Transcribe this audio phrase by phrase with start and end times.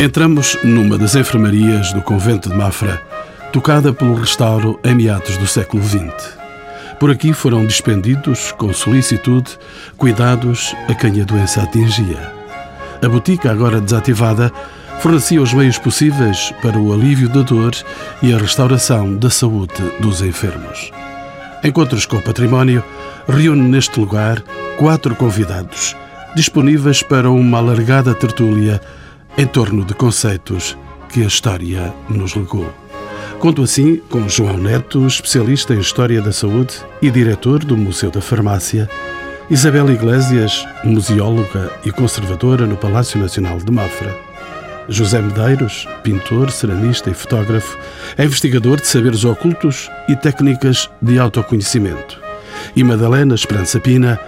[0.00, 3.02] Entramos numa das enfermarias do convento de Mafra,
[3.52, 6.38] tocada pelo restauro em meados do século XX.
[6.98, 9.58] Por aqui foram dispendidos, com solicitude,
[9.98, 12.32] cuidados a quem a doença atingia.
[13.04, 14.50] A botica, agora desativada,
[15.00, 17.72] fornecia os meios possíveis para o alívio da dor
[18.22, 20.90] e a restauração da saúde dos enfermos.
[21.62, 22.82] Encontros com o Património
[23.28, 24.40] reúne neste lugar
[24.78, 25.94] quatro convidados,
[26.34, 28.80] disponíveis para uma alargada tertúlia
[29.40, 30.76] em torno de conceitos
[31.08, 32.70] que a história nos legou.
[33.38, 38.20] Conto assim com João Neto, especialista em História da Saúde e diretor do Museu da
[38.20, 38.86] Farmácia,
[39.48, 44.14] Isabel Iglesias, museóloga e conservadora no Palácio Nacional de Mafra,
[44.90, 47.78] José Medeiros, pintor, ceramista e fotógrafo,
[48.18, 52.20] é investigador de saberes ocultos e técnicas de autoconhecimento,
[52.76, 54.20] e Madalena Esperança Pina,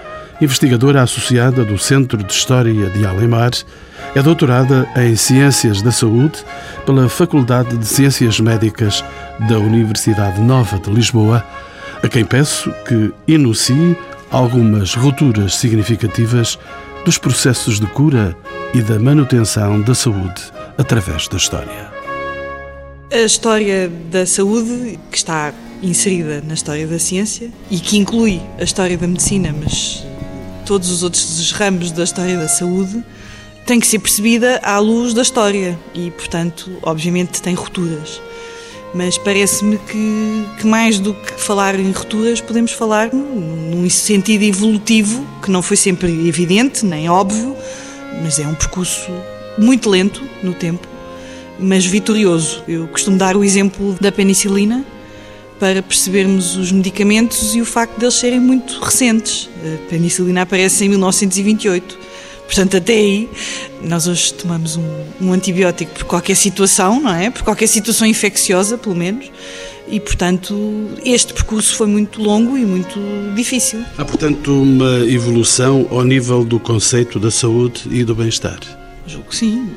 [0.42, 3.52] investigadora associada do Centro de História de Alemar,
[4.14, 6.44] é doutorada em Ciências da Saúde
[6.84, 9.04] pela Faculdade de Ciências Médicas
[9.48, 11.46] da Universidade Nova de Lisboa,
[12.02, 13.96] a quem peço que enuncie
[14.32, 16.58] algumas rupturas significativas
[17.04, 18.36] dos processos de cura
[18.74, 20.42] e da manutenção da saúde
[20.76, 21.92] através da história.
[23.12, 28.64] A história da saúde, que está inserida na história da ciência e que inclui a
[28.64, 30.04] história da medicina, mas
[30.64, 33.02] todos os outros ramos da história da saúde,
[33.66, 38.20] tem que ser percebida à luz da história e, portanto, obviamente tem rupturas.
[38.94, 45.26] Mas parece-me que, que, mais do que falar em rupturas, podemos falar num sentido evolutivo,
[45.42, 47.56] que não foi sempre evidente, nem óbvio,
[48.22, 49.10] mas é um percurso
[49.56, 50.86] muito lento no tempo,
[51.58, 52.62] mas vitorioso.
[52.68, 54.84] Eu costumo dar o exemplo da penicilina
[55.62, 59.48] para percebermos os medicamentos e o facto de eles serem muito recentes.
[59.64, 61.98] A penicilina aparece em 1928
[62.46, 63.30] Portanto, até aí,
[63.80, 64.82] nós hoje tomamos um,
[65.20, 67.30] um, antibiótico por qualquer situação, não é?
[67.30, 69.30] Por qualquer situação infecciosa, pelo menos.
[69.88, 72.98] E, portanto, este percurso foi muito longo e muito
[73.36, 73.84] difícil.
[73.96, 78.58] Há, portanto, uma evolução ao nível do conceito da saúde e do bem-estar?
[79.06, 79.70] Julgo que sim,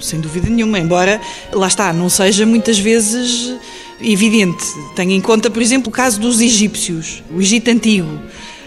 [0.00, 0.78] sem dúvida nenhuma.
[0.78, 1.20] Embora,
[1.52, 3.52] lá está, não seja muitas vezes
[4.00, 4.64] evidente.
[4.94, 8.20] Tenha em conta, por exemplo, o caso dos egípcios, o Egito Antigo.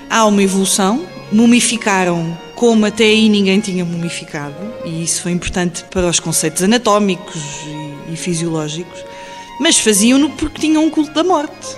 [0.10, 4.54] Há uma evolução, mumificaram como até aí ninguém tinha mumificado,
[4.84, 7.42] e isso foi importante para os conceitos anatómicos
[8.10, 9.00] e, e fisiológicos,
[9.62, 11.78] mas faziam-no porque tinham um culto da morte,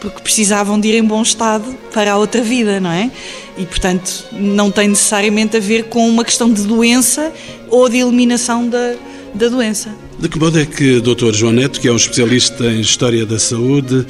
[0.00, 3.10] porque precisavam de ir em bom estado para a outra vida, não é?
[3.58, 7.30] E portanto não tem necessariamente a ver com uma questão de doença
[7.68, 8.94] ou de eliminação da,
[9.34, 9.90] da doença.
[10.18, 11.32] De que modo é que, Dr.
[11.32, 14.06] João Neto, que é um especialista em História da Saúde,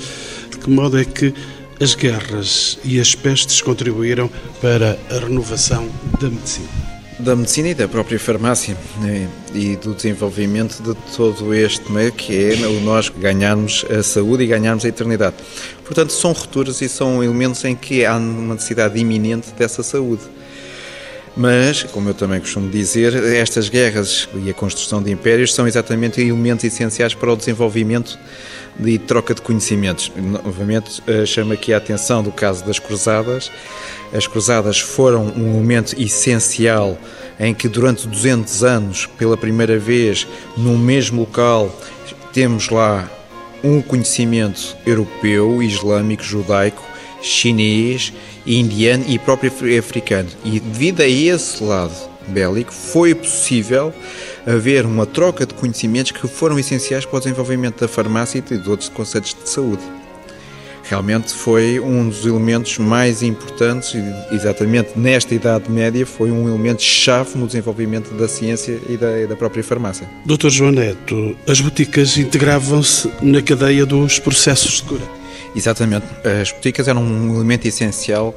[0.50, 1.34] de que modo é que
[1.80, 5.88] as guerras e as pestes contribuíram para a renovação
[6.20, 6.68] da medicina.
[7.18, 9.28] Da medicina e da própria farmácia né?
[9.54, 14.46] e do desenvolvimento de todo este meio que é o nós ganharmos a saúde e
[14.46, 15.36] ganharmos a eternidade.
[15.84, 20.22] Portanto, são rupturas e são elementos em que há uma necessidade iminente dessa saúde.
[21.36, 26.20] Mas, como eu também costumo dizer, estas guerras e a construção de impérios são exatamente
[26.20, 28.16] elementos essenciais para o desenvolvimento
[28.78, 30.12] de troca de conhecimentos.
[30.16, 33.50] Novamente, eh, chamo aqui a atenção do caso das Cruzadas.
[34.12, 36.96] As Cruzadas foram um momento essencial
[37.38, 41.76] em que, durante 200 anos, pela primeira vez, no mesmo local,
[42.32, 43.10] temos lá
[43.62, 46.93] um conhecimento europeu, islâmico, judaico,
[47.24, 48.12] chinês,
[48.46, 50.28] indiano e próprio africano.
[50.44, 51.94] E devido a esse lado
[52.28, 53.92] bélico, foi possível
[54.46, 58.68] haver uma troca de conhecimentos que foram essenciais para o desenvolvimento da farmácia e de
[58.68, 59.82] outros conceitos de saúde.
[60.86, 63.94] Realmente foi um dos elementos mais importantes,
[64.30, 69.26] exatamente nesta Idade Média, foi um elemento chave no desenvolvimento da ciência e da, e
[69.26, 70.06] da própria farmácia.
[70.26, 75.23] Doutor João Neto, as boticas integravam-se na cadeia dos processos de cura.
[75.54, 76.06] Exatamente.
[76.40, 78.34] As boticas eram um elemento essencial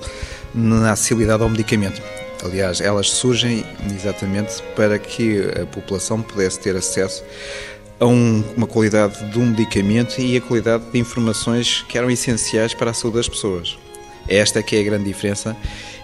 [0.53, 2.01] na acessibilidade ao medicamento.
[2.43, 7.23] Aliás, elas surgem exatamente para que a população pudesse ter acesso
[7.99, 12.75] a um, uma qualidade de um medicamento e a qualidade de informações que eram essenciais
[12.75, 13.77] para a saúde das pessoas.
[14.29, 15.57] Esta que é a grande diferença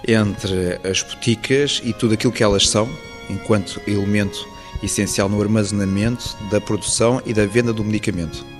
[0.07, 2.89] entre as boticas e tudo aquilo que elas são,
[3.30, 4.48] enquanto elemento
[4.81, 8.53] essencial no armazenamento, da produção e da venda do medicamento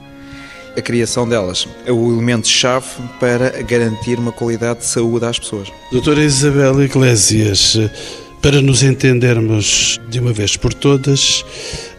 [0.76, 2.88] a criação delas é o elemento-chave
[3.20, 5.72] para garantir uma qualidade de saúde às pessoas.
[5.92, 7.78] Doutora Isabel Iglesias,
[8.42, 11.46] para nos entendermos de uma vez por todas,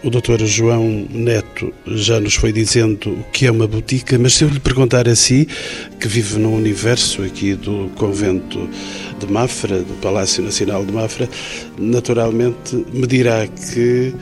[0.03, 4.45] o doutor João Neto já nos foi dizendo o que é uma botica, mas se
[4.45, 5.49] eu lhe perguntar a si,
[5.99, 8.69] que vive no universo aqui do convento
[9.19, 11.29] de Mafra, do Palácio Nacional de Mafra,
[11.79, 14.13] naturalmente me dirá que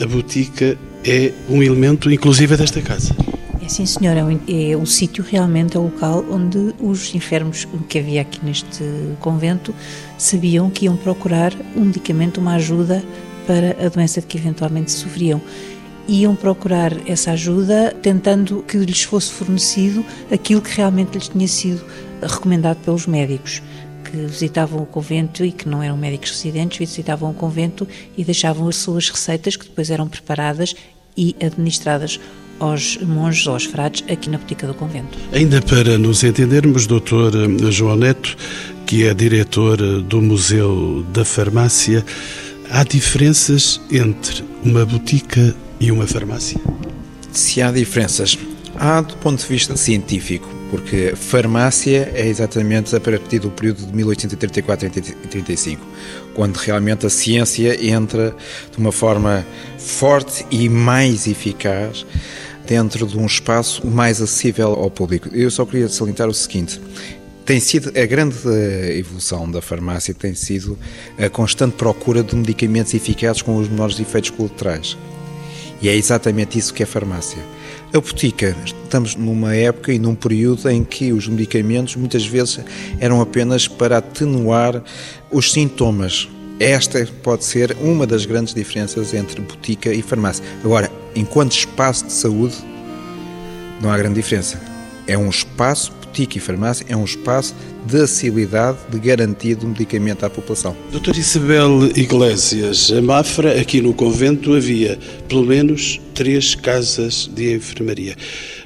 [0.00, 3.14] a botica é um elemento inclusive desta casa.
[3.62, 4.20] É sim, senhora.
[4.48, 8.84] É o sítio realmente, é o local onde os enfermos que havia aqui neste
[9.20, 9.72] convento
[10.18, 13.04] sabiam que iam procurar um medicamento, uma ajuda
[13.46, 15.40] para a doença de que eventualmente sofriam.
[16.08, 21.84] Iam procurar essa ajuda tentando que lhes fosse fornecido aquilo que realmente lhes tinha sido
[22.20, 23.62] recomendado pelos médicos
[24.04, 27.86] que visitavam o convento e que não eram médicos residentes, visitavam o convento
[28.16, 30.74] e deixavam as suas receitas que depois eram preparadas
[31.16, 32.18] e administradas
[32.62, 35.18] aos monges ou aos frades aqui na botica do convento.
[35.32, 37.32] Ainda para nos entendermos, doutor
[37.70, 38.36] João Neto,
[38.86, 42.04] que é diretor do Museu da Farmácia,
[42.70, 46.60] há diferenças entre uma botica e uma farmácia?
[47.32, 48.38] Se há diferenças,
[48.76, 53.94] há do ponto de vista científico, porque farmácia é exatamente a partir do período de
[53.94, 54.90] 1834 e
[55.28, 55.84] 35,
[56.34, 58.34] quando realmente a ciência entra
[58.70, 59.44] de uma forma
[59.78, 62.06] forte e mais eficaz
[62.66, 65.28] dentro de um espaço mais acessível ao público.
[65.32, 66.80] Eu só queria salientar o seguinte:
[67.44, 68.36] tem sido a grande
[68.96, 70.78] evolução da farmácia tem sido
[71.18, 74.96] a constante procura de medicamentos eficazes com os menores efeitos colaterais.
[75.80, 77.42] E é exatamente isso que é farmácia.
[77.92, 82.60] A botica, estamos numa época e num período em que os medicamentos muitas vezes
[83.00, 84.82] eram apenas para atenuar
[85.30, 86.28] os sintomas.
[86.60, 90.44] Esta pode ser uma das grandes diferenças entre botica e farmácia.
[90.64, 92.54] Agora, enquanto espaço de saúde,
[93.80, 94.60] não há grande diferença.
[95.06, 97.54] É um espaço, botica e farmácia, é um espaço
[97.86, 100.76] de acessibilidade, de garantia do medicamento à população.
[100.92, 104.98] Doutor Isabel Iglesias, a Mafra, aqui no convento, havia
[105.28, 108.14] pelo menos três casas de enfermaria.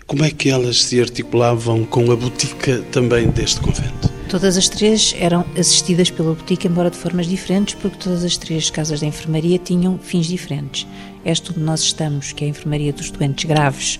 [0.06, 4.16] Como é que elas se articulavam com a botica também deste convento?
[4.28, 8.68] Todas as três eram assistidas pela botica, embora de formas diferentes, porque todas as três
[8.70, 10.86] casas de enfermaria tinham fins diferentes.
[11.26, 13.98] Esta onde nós estamos, que é a enfermaria dos doentes graves,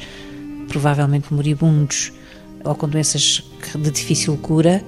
[0.68, 2.12] provavelmente moribundos
[2.64, 3.42] ou com doenças
[3.74, 4.80] de difícil cura,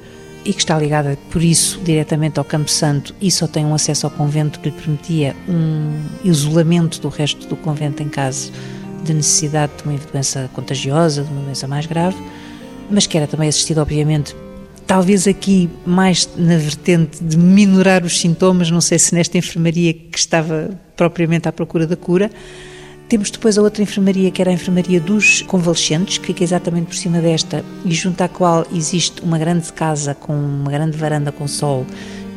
[0.44, 4.06] e que está ligada, por isso, diretamente ao Campo Santo e só tem um acesso
[4.06, 8.52] ao convento que lhe permitia um isolamento do resto do convento em caso
[9.02, 12.16] de necessidade de uma doença contagiosa, de uma doença mais grave,
[12.88, 14.36] mas que era também assistido, obviamente,
[14.88, 20.18] talvez aqui mais na vertente de minorar os sintomas, não sei se nesta enfermaria que
[20.18, 22.30] estava propriamente à procura da cura.
[23.06, 26.94] Temos depois a outra enfermaria, que era a enfermaria dos convalescentes, que fica exatamente por
[26.94, 31.46] cima desta e junto à qual existe uma grande casa com uma grande varanda com
[31.46, 31.86] sol,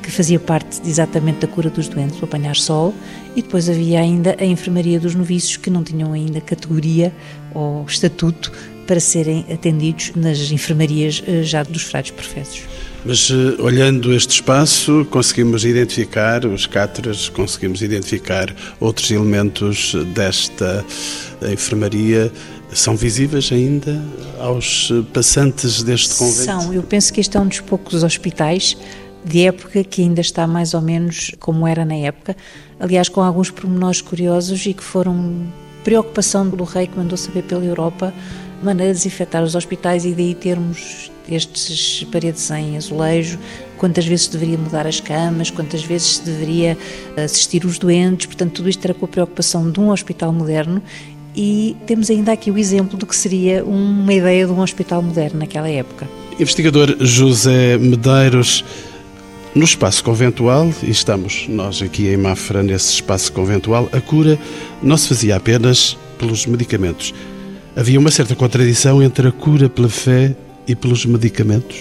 [0.03, 2.93] que fazia parte exatamente da cura dos doentes, para apanhar sol,
[3.33, 7.13] e depois havia ainda a enfermaria dos noviços, que não tinham ainda categoria
[7.53, 8.51] ou estatuto
[8.91, 12.63] para serem atendidos nas enfermarias eh, já dos frades professos.
[13.05, 20.83] Mas eh, olhando este espaço, conseguimos identificar os cátedras, conseguimos identificar outros elementos desta
[21.49, 22.29] enfermaria.
[22.73, 24.03] São visíveis ainda
[24.37, 26.43] aos passantes deste convento?
[26.43, 26.73] São.
[26.73, 28.75] Eu penso que este é um dos poucos hospitais
[29.23, 32.35] de época que ainda está mais ou menos como era na época.
[32.77, 35.47] Aliás, com alguns pormenores curiosos e que foram
[35.81, 38.13] preocupação do rei que mandou saber pela Europa
[38.65, 43.39] maneira de desinfetar os hospitais e daí termos estes paredes em azulejo,
[43.77, 46.77] quantas vezes se deveria mudar as camas, quantas vezes se deveria
[47.15, 50.81] assistir os doentes, portanto tudo isto era com a preocupação de um hospital moderno
[51.35, 55.39] e temos ainda aqui o exemplo do que seria uma ideia de um hospital moderno
[55.39, 56.07] naquela época.
[56.39, 58.65] Investigador José Medeiros,
[59.55, 64.37] no espaço conventual, e estamos nós aqui em Mafra nesse espaço conventual, a cura
[64.81, 67.13] não se fazia apenas pelos medicamentos.
[67.73, 70.35] Havia uma certa contradição entre a cura pela fé
[70.67, 71.77] e pelos medicamentos?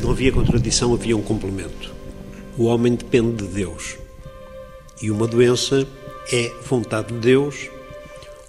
[0.00, 1.92] Não havia contradição, havia um complemento.
[2.56, 3.96] O homem depende de Deus.
[5.02, 5.84] E uma doença
[6.32, 7.68] é vontade de Deus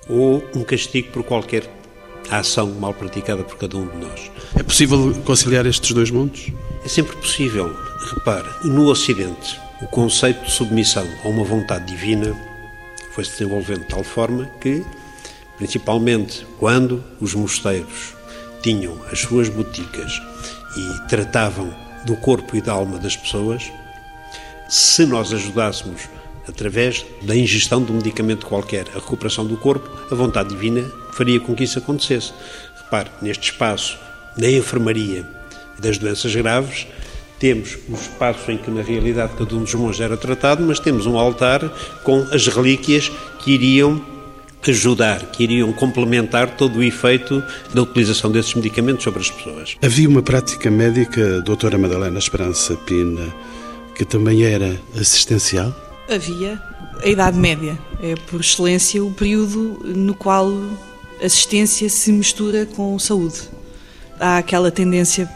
[0.08, 1.68] ou um castigo por qualquer
[2.30, 4.32] ação mal praticada por cada um de nós.
[4.56, 6.51] É possível conciliar estes dois mundos?
[6.86, 7.75] É sempre possível.
[8.13, 12.36] Repare, no Ocidente, o conceito de submissão a uma vontade divina
[13.13, 14.86] foi se desenvolvendo de tal forma que,
[15.62, 18.15] principalmente quando os mosteiros
[18.63, 20.20] tinham as suas boticas
[20.75, 21.72] e tratavam
[22.03, 23.72] do corpo e da alma das pessoas,
[24.68, 26.10] se nós ajudássemos
[26.48, 30.82] através da ingestão de um medicamento qualquer a recuperação do corpo, a vontade divina
[31.13, 32.34] faria com que isso acontecesse.
[32.84, 34.00] Repare, neste espaço,
[34.36, 35.24] na enfermaria
[35.77, 36.88] das doenças graves,
[37.38, 41.06] temos o espaço em que na realidade cada um dos monges era tratado, mas temos
[41.06, 41.70] um altar
[42.03, 43.12] com as relíquias
[43.44, 44.10] que iriam
[44.70, 49.75] ajudar, que iriam complementar todo o efeito da utilização desses medicamentos sobre as pessoas.
[49.82, 53.34] Havia uma prática médica, doutora Madalena Esperança Pina,
[53.96, 55.74] que também era assistencial?
[56.08, 56.62] Havia
[57.03, 57.80] a Idade Média.
[58.01, 60.51] É, por excelência, o período no qual
[61.24, 63.41] assistência se mistura com saúde.
[64.20, 65.30] Há aquela tendência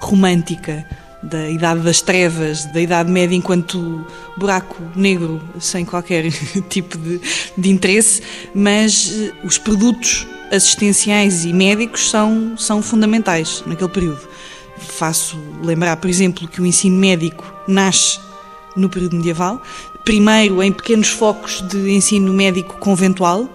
[0.00, 0.84] romântica
[1.22, 4.04] da Idade das Trevas, da Idade Média enquanto
[4.36, 6.30] buraco negro, sem qualquer
[6.68, 7.20] tipo de,
[7.56, 8.22] de interesse,
[8.54, 14.20] mas eh, os produtos assistenciais e médicos são, são fundamentais naquele período.
[14.76, 18.18] Faço lembrar, por exemplo, que o ensino médico nasce
[18.76, 19.62] no período medieval,
[20.04, 23.48] primeiro em pequenos focos de ensino médico conventual.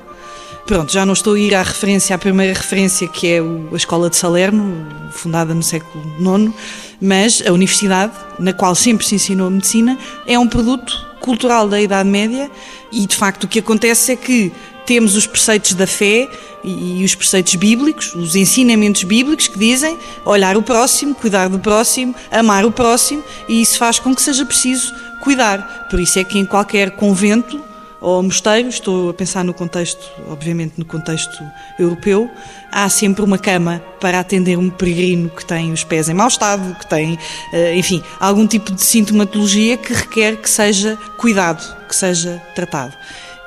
[0.66, 4.10] Pronto, já não estou a ir à referência, à primeira referência, que é a Escola
[4.10, 6.54] de Salerno, fundada no século IX,
[7.02, 12.10] mas a universidade, na qual sempre se ensinou medicina, é um produto cultural da Idade
[12.10, 12.50] Média
[12.92, 14.52] e, de facto, o que acontece é que
[14.86, 16.30] temos os preceitos da fé
[16.64, 22.16] e, os preceitos bíblicos, os ensinamentos bíblicos que dizem olhar o próximo, cuidar do próximo,
[22.32, 25.88] amar o próximo, e isso faz com que seja preciso cuidar.
[25.90, 27.62] Por isso é que em qualquer convento
[28.00, 31.44] ou mosteiro, estou a pensar no contexto, obviamente no contexto
[31.80, 32.30] europeu,
[32.72, 36.76] há sempre uma cama para atender um peregrino que tem os pés em mau estado,
[36.76, 37.18] que tem,
[37.54, 42.94] eh, enfim, algum tipo de sintomatologia que requer que seja cuidado, que seja tratado.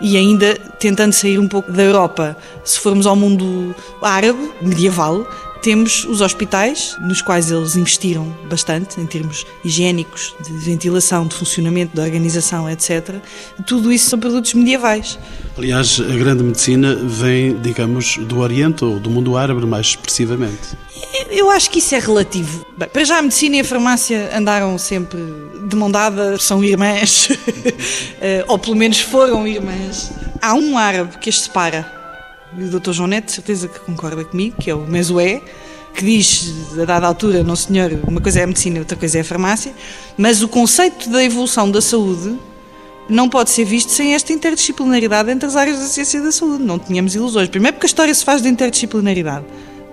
[0.01, 5.27] E ainda tentando sair um pouco da Europa, se formos ao mundo árabe, medieval,
[5.61, 11.95] temos os hospitais, nos quais eles investiram bastante, em termos higiênicos, de ventilação, de funcionamento,
[11.95, 13.17] de organização, etc.
[13.67, 15.19] Tudo isso são produtos medievais.
[15.57, 20.77] Aliás, a grande medicina vem, digamos, do Oriente ou do mundo árabe, mais expressivamente.
[21.29, 22.67] Eu acho que isso é relativo.
[22.77, 25.21] Bem, para já a medicina e a farmácia andaram sempre
[25.69, 27.29] de mão dada, são irmãs,
[28.21, 30.11] eh, ou pelo menos foram irmãs.
[30.41, 32.00] Há um árabe que as separa
[32.57, 32.93] e o Dr.
[32.93, 35.41] João Neto, certeza que concorda comigo, que é o Mesué,
[35.95, 39.21] que diz, a dada altura, não senhor, uma coisa é a medicina, outra coisa é
[39.21, 39.73] a farmácia,
[40.17, 42.39] mas o conceito da evolução da saúde
[43.09, 46.63] não pode ser visto sem esta interdisciplinaridade entre as áreas da ciência da saúde.
[46.63, 47.49] Não tínhamos ilusões.
[47.49, 49.45] Primeiro porque a história se faz de interdisciplinaridade.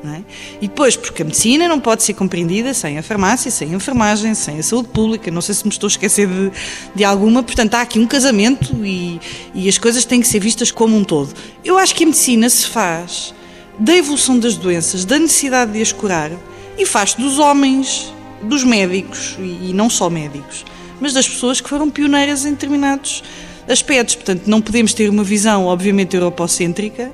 [0.05, 0.21] É?
[0.61, 4.35] E depois, porque a medicina não pode ser compreendida sem a farmácia, sem a enfermagem,
[4.35, 5.31] sem a saúde pública.
[5.31, 6.51] Não sei se me estou a esquecer de,
[6.93, 7.41] de alguma.
[7.41, 9.19] Portanto, há aqui um casamento e,
[9.55, 11.33] e as coisas têm que ser vistas como um todo.
[11.65, 13.33] Eu acho que a medicina se faz
[13.79, 16.31] da evolução das doenças, da necessidade de as curar
[16.77, 18.13] e faz dos homens,
[18.43, 20.63] dos médicos e, e não só médicos,
[21.01, 23.23] mas das pessoas que foram pioneiras em determinados
[23.67, 24.13] aspectos.
[24.13, 27.11] Portanto, não podemos ter uma visão, obviamente, europocêntrica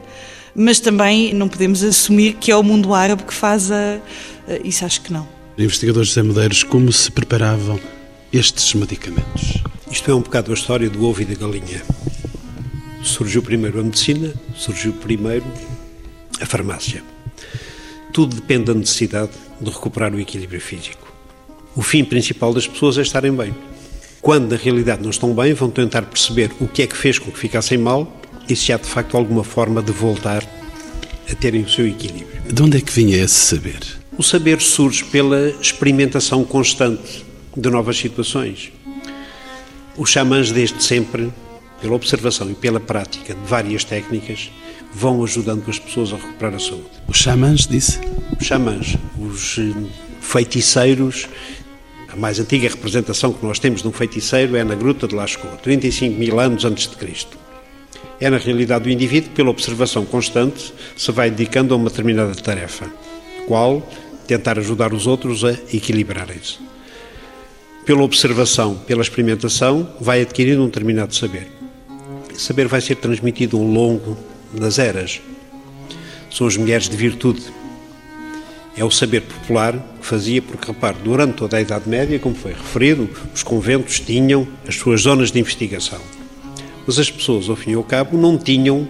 [0.55, 3.99] mas também não podemos assumir que é o mundo árabe que faz a.
[4.63, 5.27] Isso acho que não.
[5.57, 7.79] Investigadores José Medeiros, como se preparavam
[8.31, 9.63] estes medicamentos?
[9.89, 11.83] Isto é um bocado a história do ovo e da galinha.
[13.03, 15.45] Surgiu primeiro a medicina, surgiu primeiro
[16.41, 17.03] a farmácia.
[18.11, 21.11] Tudo depende da necessidade de recuperar o equilíbrio físico.
[21.75, 23.53] O fim principal das pessoas é estarem bem.
[24.21, 27.31] Quando na realidade não estão bem, vão tentar perceber o que é que fez com
[27.31, 28.11] que ficassem mal
[28.47, 30.43] e se há de facto alguma forma de voltar
[31.31, 32.41] a terem o seu equilíbrio.
[32.51, 33.79] De onde é que vinha esse saber?
[34.17, 38.71] O saber surge pela experimentação constante de novas situações.
[39.97, 41.31] Os xamãs, desde sempre,
[41.81, 44.51] pela observação e pela prática de várias técnicas,
[44.93, 46.89] vão ajudando as pessoas a recuperar a saúde.
[47.07, 47.99] Os xamãs, disse?
[48.39, 49.73] Os xamãs, os eh,
[50.21, 51.27] feiticeiros.
[52.09, 55.59] A mais antiga representação que nós temos de um feiticeiro é na Gruta de Lascaux,
[55.63, 57.42] 35 mil anos antes de Cristo
[58.19, 62.33] é na realidade o indivíduo que, pela observação constante, se vai dedicando a uma determinada
[62.35, 62.91] tarefa,
[63.47, 63.87] qual
[64.27, 66.57] tentar ajudar os outros a equilibrarem-se.
[67.85, 71.47] Pela observação, pela experimentação, vai adquirindo um determinado saber.
[72.31, 74.17] Esse saber vai ser transmitido ao longo
[74.53, 75.21] das eras.
[76.31, 77.43] São as mulheres de virtude.
[78.75, 82.53] É o saber popular que fazia, porque, repare, durante toda a Idade Média, como foi
[82.53, 85.99] referido, os conventos tinham as suas zonas de investigação
[86.85, 88.87] mas as pessoas, ao fim e ao cabo, não tinham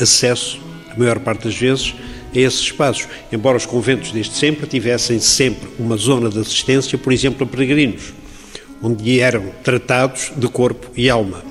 [0.00, 0.58] acesso,
[0.90, 1.94] a maior parte das vezes,
[2.34, 3.06] a esses espaços.
[3.32, 8.12] Embora os conventos desde sempre tivessem sempre uma zona de assistência, por exemplo, a peregrinos,
[8.82, 11.42] onde eram tratados de corpo e alma.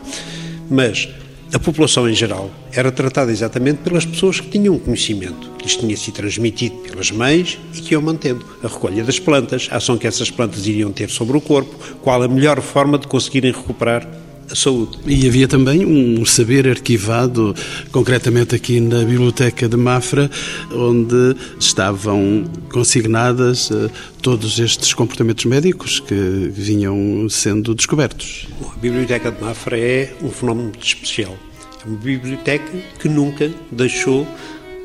[0.69, 1.09] Mas
[1.53, 5.95] a população em geral era tratada exatamente pelas pessoas que tinham conhecimento, que lhes tinha
[5.95, 8.43] sido transmitido pelas mães e que iam mantendo.
[8.63, 12.23] A recolha das plantas, a ação que essas plantas iriam ter sobre o corpo, qual
[12.23, 14.07] a melhor forma de conseguirem recuperar
[14.49, 14.97] saúde.
[15.05, 17.55] E havia também um saber arquivado,
[17.91, 20.29] concretamente aqui na Biblioteca de Mafra,
[20.71, 23.89] onde estavam consignadas uh,
[24.21, 26.13] todos estes comportamentos médicos que
[26.53, 28.47] vinham sendo descobertos.
[28.75, 31.37] A Biblioteca de Mafra é um fenómeno muito especial.
[31.83, 34.27] É uma biblioteca que nunca deixou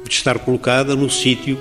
[0.04, 1.58] de estar colocada no sítio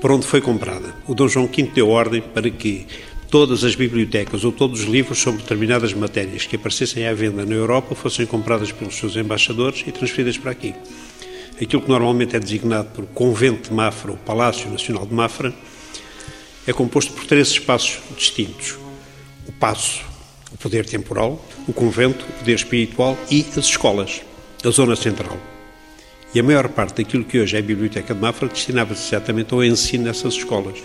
[0.00, 0.94] para onde foi comprada.
[1.06, 2.86] O Dom João V deu ordem para que
[3.30, 7.54] todas as bibliotecas ou todos os livros sobre determinadas matérias que aparecessem à venda na
[7.54, 10.74] Europa fossem compradas pelos seus embaixadores e transferidas para aqui.
[11.60, 15.52] Aquilo que normalmente é designado por Convento de Mafra ou Palácio Nacional de Mafra
[16.66, 18.76] é composto por três espaços distintos:
[19.46, 20.02] o passo,
[20.52, 24.22] o poder temporal, o convento, o poder espiritual e as escolas,
[24.64, 25.36] a zona central.
[26.34, 29.64] E a maior parte daquilo que hoje é a Biblioteca de Mafra destinava-se exatamente ao
[29.64, 30.78] ensino nessas escolas.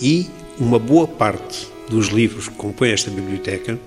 [0.00, 0.28] E
[0.58, 3.78] uma boa parte dos livros que compõem esta biblioteca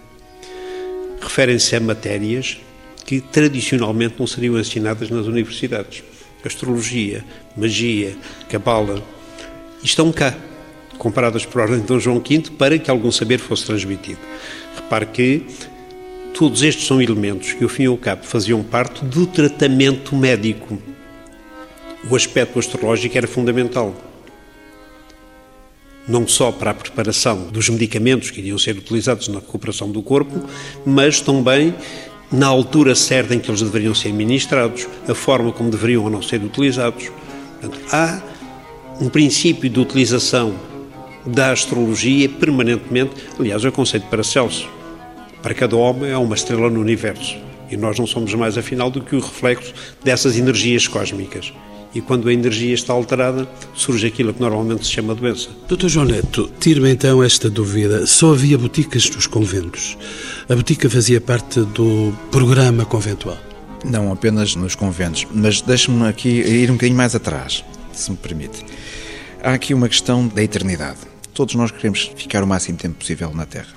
[1.22, 2.60] referem-se a matérias
[3.06, 6.04] que tradicionalmente não seriam ensinadas nas universidades.
[6.44, 8.16] Astrologia, magia,
[8.50, 9.04] cabala,
[9.84, 10.36] estão cá,
[10.98, 14.20] comparadas por ordem de Dom João V, para que algum saber fosse transmitido.
[14.76, 15.46] Repare que
[16.34, 20.78] todos estes são elementos que, ao fim e ao cabo, faziam parte do tratamento médico.
[22.10, 23.96] O aspecto astrológico era fundamental.
[26.08, 30.42] Não só para a preparação dos medicamentos que iriam ser utilizados na recuperação do corpo,
[30.86, 31.76] mas também
[32.32, 36.22] na altura certa em que eles deveriam ser ministrados, a forma como deveriam ou não
[36.22, 37.12] ser utilizados.
[37.60, 38.22] Portanto, há
[39.00, 40.56] um princípio de utilização
[41.26, 44.68] da astrologia permanentemente, aliás, é o conceito para Celso.
[45.42, 47.38] Para cada homem é uma estrela no universo
[47.70, 49.74] e nós não somos mais, afinal, do que o reflexo
[50.04, 51.54] dessas energias cósmicas.
[51.94, 55.50] E quando a energia está alterada, surge aquilo que normalmente se chama doença.
[55.68, 58.06] Doutor João Neto, tire-me então esta dúvida.
[58.06, 59.98] Só havia boticas dos conventos.
[60.50, 63.38] A botica fazia parte do programa conventual?
[63.86, 67.64] Não apenas nos conventos, mas deixe-me aqui ir um bocadinho mais atrás,
[67.94, 68.66] se me permite.
[69.42, 71.00] Há aqui uma questão da eternidade.
[71.34, 73.70] Todos nós queremos ficar o máximo tempo possível na Terra.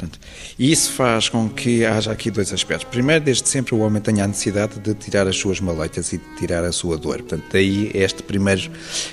[0.00, 0.18] Portanto,
[0.58, 2.88] isso faz com que haja aqui dois aspectos.
[2.90, 6.24] Primeiro, desde sempre o homem tenha a necessidade de tirar as suas maleitas e de
[6.38, 7.18] tirar a sua dor.
[7.18, 8.62] Portanto, daí esta primeira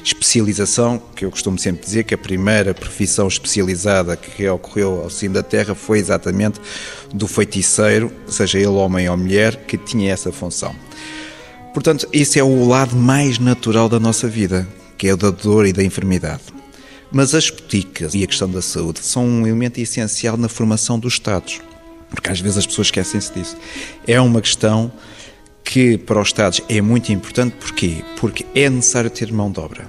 [0.01, 5.33] especialização, que eu costumo sempre dizer que a primeira profissão especializada que ocorreu ao cimo
[5.33, 6.61] da Terra foi exatamente
[7.13, 10.73] do feiticeiro, seja ele homem ou mulher, que tinha essa função.
[11.73, 14.65] Portanto, esse é o lado mais natural da nossa vida,
[14.97, 16.43] que é o da dor e da enfermidade.
[17.11, 21.13] Mas as boticas e a questão da saúde são um elemento essencial na formação dos
[21.13, 21.61] Estados,
[22.09, 23.57] porque às vezes as pessoas esquecem-se disso.
[24.05, 24.91] É uma questão
[25.63, 28.03] que para os Estados é muito importante, porquê?
[28.17, 29.87] Porque é necessário ter mão de obra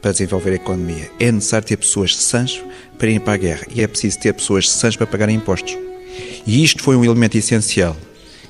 [0.00, 2.62] para desenvolver a economia, é necessário ter pessoas sãs
[2.98, 5.76] para ir para a guerra e é preciso ter pessoas sãs para pagar impostos.
[6.46, 7.96] E isto foi um elemento essencial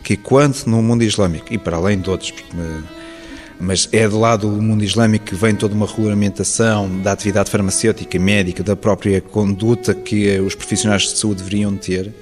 [0.05, 2.33] que quando no mundo islâmico, e para além de outros,
[3.59, 8.19] mas é do lado do mundo islâmico que vem toda uma regulamentação da atividade farmacêutica,
[8.19, 12.13] médica, da própria conduta que os profissionais de saúde deveriam ter.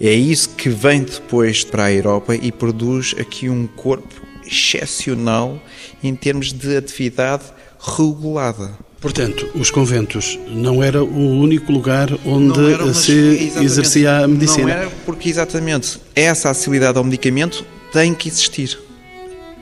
[0.00, 5.60] É isso que vem depois para a Europa e produz aqui um corpo excepcional
[6.02, 7.44] em termos de atividade
[7.78, 8.72] regulada.
[9.00, 14.66] Portanto, os conventos não era o único lugar onde era, se exercia a medicina.
[14.66, 18.85] Não era porque exatamente essa acessibilidade ao medicamento tem que existir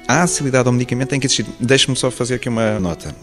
[0.07, 1.47] a acessibilidade ao medicamento tem que existir.
[1.59, 3.15] Deixe-me só fazer aqui uma nota.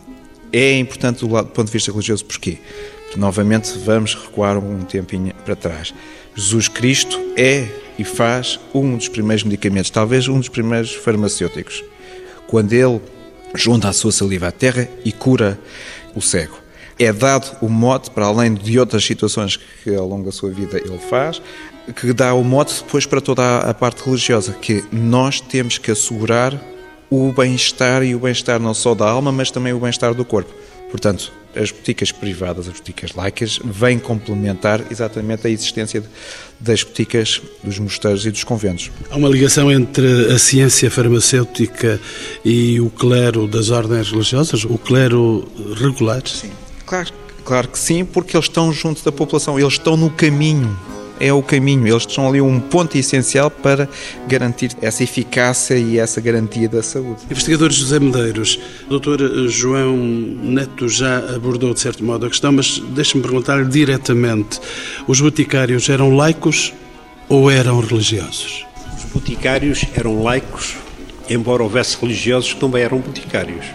[0.52, 2.58] É importante do, lado, do ponto de vista religioso, porquê?
[3.04, 5.94] Porque, novamente, vamos recuar um tempinho para trás.
[6.36, 7.68] Jesus Cristo é
[7.98, 11.84] e faz um dos primeiros medicamentos, talvez um dos primeiros farmacêuticos.
[12.48, 13.00] Quando ele
[13.54, 15.60] junta a sua saliva à terra e cura
[16.16, 16.58] o cego.
[16.98, 20.78] É dado o mote, para além de outras situações que ao longo da sua vida
[20.78, 21.42] ele faz,
[21.96, 26.54] que dá o mote depois para toda a parte religiosa, que nós temos que assegurar
[27.12, 30.52] o bem-estar e o bem-estar não só da alma, mas também o bem-estar do corpo.
[30.90, 36.02] Portanto, as boticas privadas, as boticas laicas, vêm complementar exatamente a existência
[36.58, 38.90] das boticas dos mosteiros e dos conventos.
[39.10, 42.00] Há uma ligação entre a ciência farmacêutica
[42.46, 45.46] e o clero das ordens religiosas, o clero
[45.76, 46.26] regular?
[46.26, 46.52] Sim,
[46.86, 47.10] claro,
[47.44, 50.78] claro que sim, porque eles estão junto da população, eles estão no caminho
[51.22, 51.88] é o caminho.
[51.88, 53.88] Eles são ali um ponto essencial para
[54.28, 57.22] garantir essa eficácia e essa garantia da saúde.
[57.30, 59.48] Investigador José Medeiros, Dr.
[59.48, 64.60] João Neto já abordou de certo modo a questão, mas deixe-me perguntar-lhe diretamente:
[65.08, 66.74] os boticários eram laicos
[67.30, 68.66] ou eram religiosos?
[68.98, 70.76] Os boticários eram laicos,
[71.30, 73.66] embora houvesse religiosos que também eram boticários.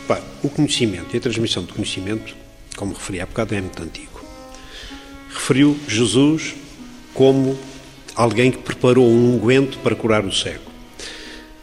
[0.00, 2.34] Repare, o conhecimento e a transmissão do conhecimento,
[2.76, 4.13] como referi há bocado, é muito antigo
[5.34, 6.54] referiu Jesus
[7.12, 7.58] como
[8.14, 10.72] alguém que preparou um unguento para curar o cego.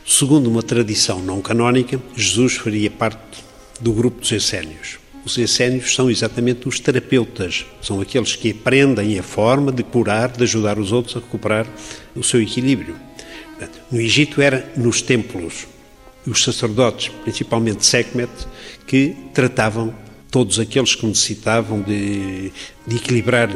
[0.05, 3.43] Segundo uma tradição não canónica, Jesus faria parte
[3.79, 4.99] do grupo dos essénios.
[5.23, 10.43] Os essénios são exatamente os terapeutas, são aqueles que aprendem a forma de curar, de
[10.43, 11.67] ajudar os outros a recuperar
[12.15, 12.95] o seu equilíbrio.
[13.91, 15.67] No Egito era nos templos,
[16.25, 18.31] os sacerdotes, principalmente Sekhmet,
[18.87, 19.93] que tratavam
[20.31, 22.51] todos aqueles que necessitavam de,
[22.87, 23.49] de equilibrar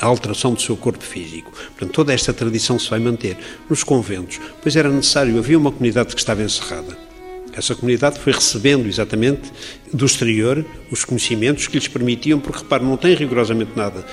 [0.00, 1.50] a alteração do seu corpo físico.
[1.50, 3.36] Portanto, toda esta tradição se vai manter.
[3.68, 6.96] Nos conventos, pois era necessário, havia uma comunidade que estava encerrada.
[7.52, 9.50] Essa comunidade foi recebendo exatamente
[9.92, 14.04] do exterior os conhecimentos que lhes permitiam, porque repare, não tem rigorosamente nada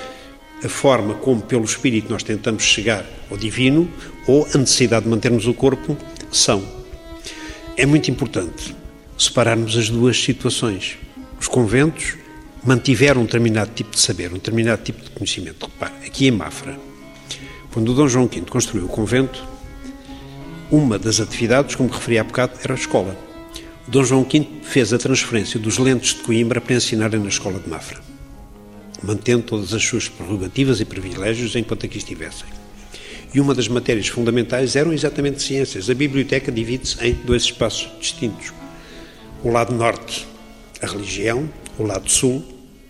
[0.63, 3.89] a forma como pelo Espírito nós tentamos chegar ao divino
[4.27, 5.97] ou a necessidade de mantermos o corpo
[6.31, 6.63] são.
[7.77, 8.75] É muito importante
[9.17, 10.97] separarmos as duas situações.
[11.39, 12.15] Os conventos
[12.63, 15.65] mantiveram um determinado tipo de saber, um determinado tipo de conhecimento.
[15.65, 16.77] Repare, aqui em Mafra,
[17.71, 19.43] quando o Dom João V construiu o convento,
[20.71, 23.15] uma das atividades, como referi há bocado, era a escola.
[23.87, 27.59] O Dom João V fez a transferência dos lentes de Coimbra para ensinarem na escola
[27.59, 27.99] de Mafra,
[29.03, 32.47] mantendo todas as suas prerrogativas e privilégios enquanto aqui estivessem.
[33.31, 35.89] E uma das matérias fundamentais eram exatamente ciências.
[35.89, 38.53] A biblioteca divide-se em dois espaços distintos.
[39.43, 40.25] O lado norte,
[40.81, 42.43] a religião, o lado sul,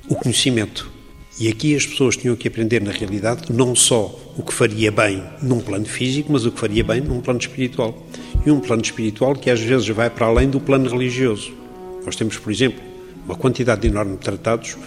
[0.10, 0.92] o conhecimento.
[1.40, 5.24] E aqui as pessoas tinham que aprender, na realidade, não só o que faria bem
[5.42, 8.08] num plano físico, mas o que faria bem num plano espiritual.
[8.46, 11.52] E um plano espiritual que às vezes vai para além do plano religioso.
[12.06, 12.82] Nós temos, por exemplo,
[13.26, 14.78] uma quantidade enorme de tratados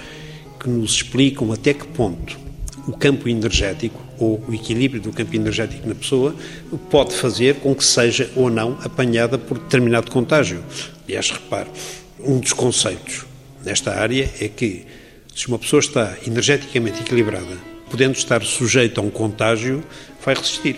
[0.58, 2.38] que nos explicam até que ponto
[2.86, 6.34] o campo energético ou o equilíbrio do campo energético na pessoa
[6.90, 10.64] pode fazer com que seja ou não apanhada por determinado contágio.
[11.06, 11.68] Aliás, repare,
[12.20, 13.24] um dos conceitos
[13.64, 14.84] nesta área é que
[15.34, 17.56] se uma pessoa está energeticamente equilibrada,
[17.90, 19.84] podendo estar sujeita a um contágio,
[20.24, 20.76] vai resistir.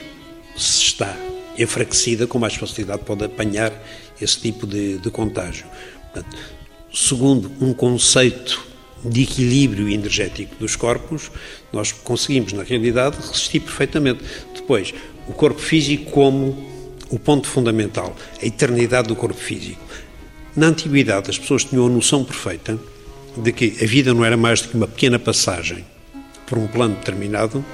[0.57, 1.17] Se está
[1.59, 3.73] enfraquecida, com mais facilidade pode apanhar
[4.21, 5.67] esse tipo de, de contágio.
[6.13, 6.37] Portanto,
[6.93, 8.63] segundo um conceito
[9.05, 11.31] de equilíbrio energético dos corpos,
[11.73, 14.23] nós conseguimos, na realidade, resistir perfeitamente.
[14.55, 14.93] Depois,
[15.27, 16.69] o corpo físico como
[17.09, 19.81] o ponto fundamental, a eternidade do corpo físico.
[20.57, 22.79] Na antiguidade, as pessoas tinham a noção perfeita
[23.37, 25.85] de que a vida não era mais do que uma pequena passagem
[26.47, 27.65] por um plano determinado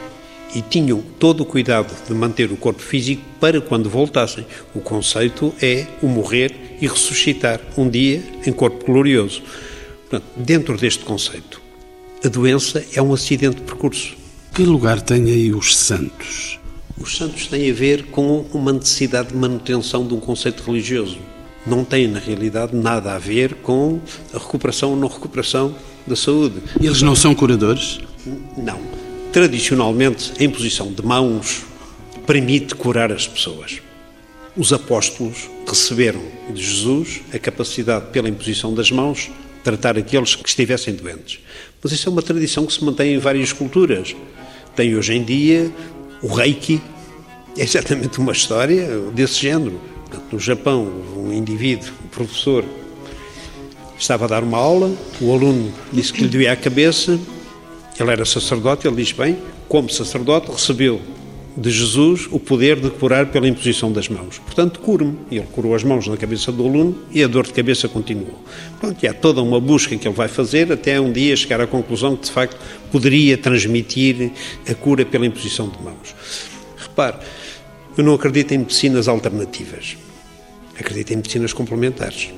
[0.54, 4.44] e tinham todo o cuidado de manter o corpo físico para quando voltassem.
[4.74, 9.42] O conceito é o morrer e ressuscitar um dia em corpo glorioso.
[10.02, 11.60] Portanto, dentro deste conceito,
[12.22, 14.14] a doença é um acidente de percurso.
[14.54, 16.60] Que lugar têm aí os santos?
[16.98, 21.18] Os santos têm a ver com uma necessidade de manutenção de um conceito religioso
[21.66, 24.00] não tem, na realidade, nada a ver com
[24.32, 25.74] a recuperação ou não recuperação
[26.06, 26.62] da saúde.
[26.80, 28.00] Eles não são curadores?
[28.56, 28.80] Não.
[29.32, 31.64] Tradicionalmente, a imposição de mãos
[32.26, 33.80] permite curar as pessoas.
[34.56, 39.30] Os apóstolos receberam de Jesus a capacidade, pela imposição das mãos,
[39.62, 41.40] tratar aqueles que estivessem doentes.
[41.82, 44.14] Mas isso é uma tradição que se mantém em várias culturas.
[44.74, 45.70] Tem hoje em dia
[46.22, 46.80] o Reiki,
[47.56, 49.80] é exatamente uma história desse género.
[50.30, 52.64] No Japão, um indivíduo, um professor,
[53.98, 57.18] estava a dar uma aula, o aluno disse que lhe doía a cabeça,
[57.98, 61.00] ele era sacerdote, ele diz, bem, como sacerdote recebeu
[61.56, 64.38] de Jesus o poder de curar pela imposição das mãos.
[64.38, 65.16] Portanto, cure-me.
[65.30, 68.38] Ele curou as mãos na cabeça do aluno e a dor de cabeça continuou.
[68.78, 71.66] Pronto, e há toda uma busca que ele vai fazer até um dia chegar à
[71.66, 72.58] conclusão que, de facto,
[72.92, 74.32] poderia transmitir
[74.68, 76.14] a cura pela imposição de mãos.
[76.76, 77.16] Repare,
[77.96, 79.96] eu não acredito em medicinas alternativas.
[80.78, 82.30] Acredito em medicinas complementares.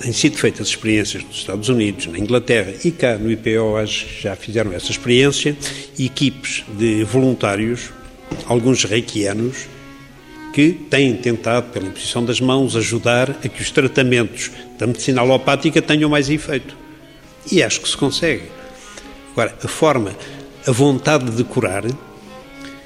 [0.00, 3.86] Têm sido feitas experiências nos Estados Unidos, na Inglaterra e cá no IPO
[4.20, 5.56] já fizeram essa experiência,
[5.98, 7.90] equipes de voluntários,
[8.46, 9.68] alguns reikianos,
[10.52, 15.82] que têm tentado, pela imposição das mãos, ajudar a que os tratamentos da medicina alopática
[15.82, 16.76] tenham mais efeito.
[17.50, 18.44] E acho que se consegue.
[19.32, 20.16] Agora, a forma,
[20.64, 21.84] a vontade de curar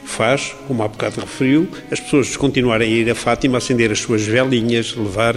[0.08, 4.22] faz, como há bocado referiu, as pessoas continuarem a ir a Fátima, acender as suas
[4.22, 5.36] velinhas, levar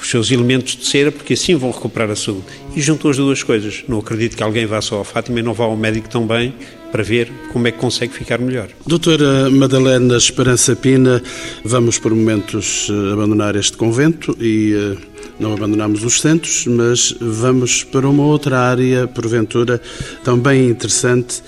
[0.00, 2.44] os seus elementos de cera, porque assim vão recuperar a saúde.
[2.76, 3.84] E juntou as duas coisas.
[3.88, 6.54] Não acredito que alguém vá só a Fátima e não vá ao médico também
[6.92, 8.68] para ver como é que consegue ficar melhor.
[8.86, 11.22] Doutora Madalena Esperança Pina,
[11.64, 14.96] vamos por momentos eh, abandonar este convento e eh,
[15.40, 19.80] não abandonamos os centros, mas vamos para uma outra área, porventura,
[20.22, 21.42] também interessante,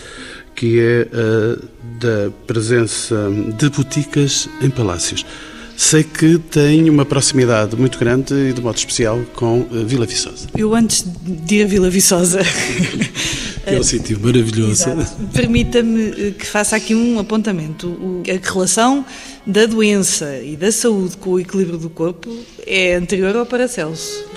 [0.56, 5.24] que é a da presença de boticas em palácios.
[5.76, 10.48] Sei que tem uma proximidade muito grande e de modo especial com eh, Vila Viçosa.
[10.56, 12.40] Eu antes de ir a Vila Viçosa...
[13.66, 14.86] é um sítio maravilhoso.
[15.34, 18.22] Permita-me eh, que faça aqui um apontamento.
[18.26, 19.04] A relação
[19.46, 22.34] da doença e da saúde com o equilíbrio do corpo
[22.66, 24.35] é anterior ao Paracelso.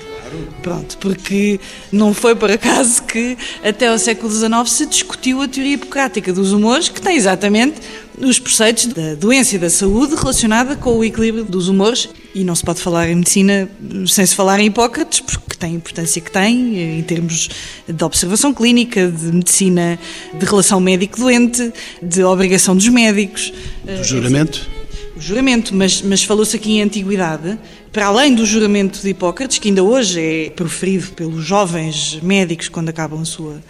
[0.62, 1.58] Pronto, porque
[1.90, 6.52] não foi por acaso que até ao século XIX se discutiu a teoria hipocrática dos
[6.52, 7.80] humores, que tem exatamente
[8.18, 12.08] os preceitos da doença e da saúde relacionada com o equilíbrio dos humores.
[12.34, 13.68] E não se pode falar em medicina
[14.06, 17.48] sem se falar em Hipócrates, porque tem a importância que tem, em termos
[17.88, 19.98] de observação clínica, de medicina,
[20.38, 23.52] de relação médico-doente, de obrigação dos médicos.
[23.84, 24.68] Do juramento?
[25.16, 27.58] O juramento, mas, mas falou-se aqui em antiguidade,
[27.92, 32.88] para além do juramento de Hipócrates, que ainda hoje é proferido pelos jovens médicos quando
[32.88, 33.60] acabam a sua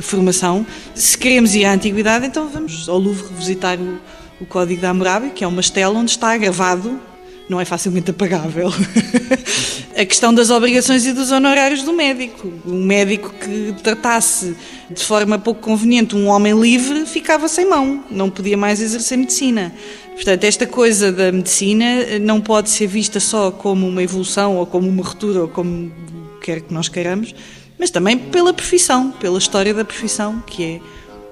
[0.00, 5.30] formação, se queremos ir à antiguidade, então vamos ao Louvre visitar o, Código da Hammurabi,
[5.30, 7.00] que é uma estela onde está gravado
[7.48, 8.70] não é facilmente apagável.
[9.96, 12.52] a questão das obrigações e dos honorários do médico.
[12.64, 14.56] Um médico que tratasse
[14.90, 19.74] de forma pouco conveniente um homem livre ficava sem mão, não podia mais exercer medicina.
[20.14, 24.88] Portanto, esta coisa da medicina não pode ser vista só como uma evolução ou como
[24.88, 25.92] uma ruptura ou como
[26.40, 27.34] quer que nós queiramos,
[27.78, 30.80] mas também pela profissão, pela história da profissão, que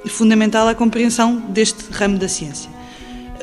[0.05, 2.76] é fundamental à compreensão deste ramo da ciência.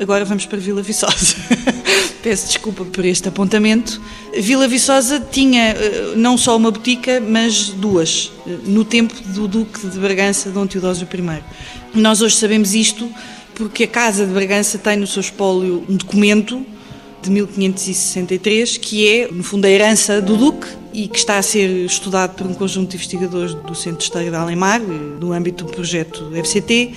[0.00, 1.36] Agora vamos para Vila Viçosa.
[2.22, 4.00] Peço desculpa por este apontamento.
[4.36, 9.86] Vila Viçosa tinha eh, não só uma botica, mas duas, eh, no tempo do Duque
[9.86, 11.42] de Bragança, Dom Teodósio I.
[12.00, 13.08] Nós hoje sabemos isto
[13.54, 16.64] porque a Casa de Bragança tem no seu espólio um documento
[17.22, 21.68] de 1563 que é, no fundo, a herança do Duque e que está a ser
[21.84, 25.72] estudado por um conjunto de investigadores do Centro de História de Alemar, no âmbito do
[25.72, 26.92] projeto FCT,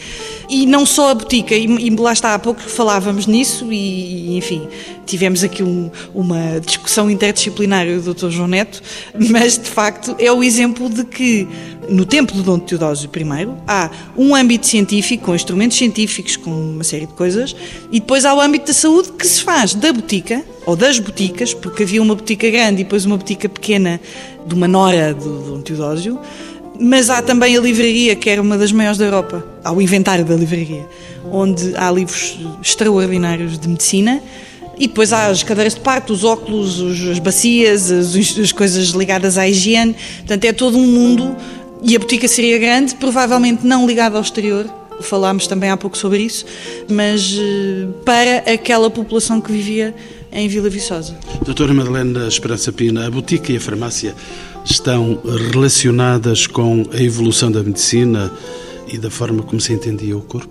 [0.47, 4.67] e não só a botica, e, lá está, há pouco falávamos nisso e, enfim,
[5.07, 8.29] tivemos aqui um, uma discussão interdisciplinar do Dr.
[8.29, 8.83] João Neto,
[9.31, 11.47] mas de facto é o exemplo de que
[11.89, 16.83] no tempo do Dom Teodósio I há um âmbito científico, com instrumentos científicos, com uma
[16.83, 17.55] série de coisas,
[17.91, 21.53] e depois há o âmbito da saúde que se faz da botica, ou das boticas,
[21.53, 24.01] porque havia uma botica grande e depois uma botica pequena
[24.45, 26.19] de uma nora do Dom Teodósio,
[26.77, 29.45] mas há também a livraria, que era uma das maiores da Europa.
[29.63, 30.85] Há o inventário da livraria,
[31.31, 34.21] onde há livros extraordinários de medicina.
[34.77, 39.37] E depois há as cadeiras de parto, os óculos, as bacias, as, as coisas ligadas
[39.37, 39.95] à higiene.
[40.17, 41.33] Portanto, é todo um mundo.
[41.81, 46.19] E a botica seria grande, provavelmente não ligada ao exterior, falámos também há pouco sobre
[46.19, 46.45] isso,
[46.89, 49.93] mas eh, para aquela população que vivia
[50.31, 51.17] em Vila Viçosa.
[51.43, 54.15] Doutora Madalena Esperança Pina, a botica e a farmácia
[54.65, 55.19] estão
[55.51, 58.31] relacionadas com a evolução da medicina
[58.87, 60.49] e da forma como se entendia o corpo?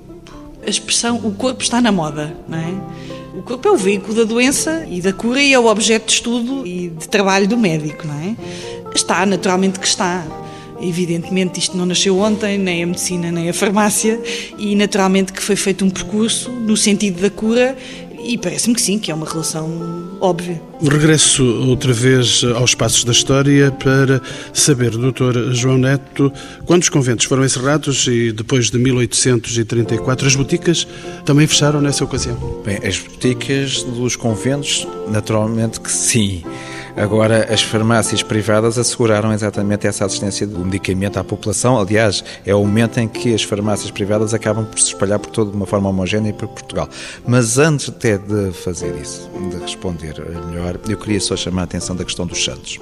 [0.67, 2.75] A expressão o corpo está na moda, não é?
[3.39, 6.13] O corpo é o veículo da doença e da cura e é o objeto de
[6.13, 8.35] estudo e de trabalho do médico, não é?
[8.95, 10.27] Está, naturalmente que está.
[10.81, 14.21] Evidentemente, isto não nasceu ontem, nem a medicina, nem a farmácia,
[14.59, 17.77] e naturalmente que foi feito um percurso no sentido da cura
[18.27, 20.61] e parece-me que sim, que é uma relação óbvia.
[20.83, 24.21] Regresso outra vez aos passos da história para
[24.53, 26.33] saber, doutor João Neto,
[26.65, 30.87] quando os conventos foram encerrados e depois de 1834 as boticas
[31.25, 32.37] também fecharam nessa ocasião?
[32.65, 36.43] Bem, as boticas dos conventos, naturalmente que sim.
[36.97, 41.79] Agora, as farmácias privadas asseguraram exatamente essa assistência do medicamento à população.
[41.79, 45.55] Aliás, é o momento em que as farmácias privadas acabam por se espalhar por toda
[45.55, 46.89] uma forma homogénea por Portugal.
[47.27, 50.15] Mas antes até de fazer isso, de responder
[50.47, 52.81] melhor, eu queria só chamar a atenção da questão dos santos,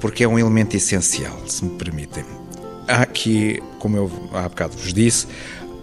[0.00, 2.24] porque é um elemento essencial, se me permitem.
[2.88, 5.26] Há aqui, como eu há bocado vos disse,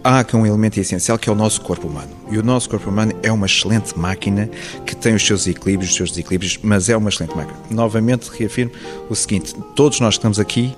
[0.06, 2.10] há aqui um elemento essencial que é o nosso corpo humano.
[2.30, 4.48] E o nosso corpo humano é uma excelente máquina
[4.86, 7.58] que tem os seus equilíbrios, os seus desequilíbrios, mas é uma excelente máquina.
[7.68, 8.70] Novamente reafirmo
[9.10, 10.76] o seguinte: todos nós que estamos aqui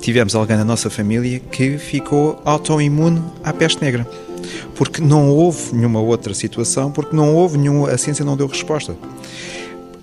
[0.00, 4.08] tivemos alguém na nossa família que ficou autoimune à peste negra.
[4.74, 8.96] Porque não houve nenhuma outra situação, porque não houve nenhuma, a ciência não deu resposta.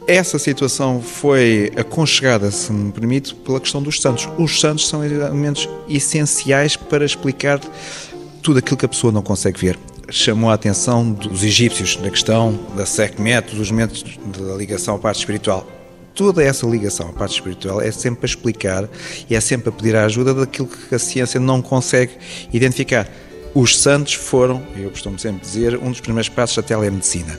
[0.07, 4.27] Essa situação foi aconchegada, se me permite, pela questão dos santos.
[4.37, 7.59] Os santos são elementos essenciais para explicar
[8.41, 9.77] tudo aquilo que a pessoa não consegue ver.
[10.09, 15.19] Chamou a atenção dos egípcios na questão da Sekhmet, dos métodos da ligação à parte
[15.19, 15.65] espiritual.
[16.13, 18.89] Toda essa ligação à parte espiritual é sempre a explicar
[19.29, 22.11] e é sempre a pedir a ajuda daquilo que a ciência não consegue
[22.51, 23.07] identificar.
[23.53, 27.37] Os santos foram, eu costumo sempre dizer, um dos primeiros passos da telemedicina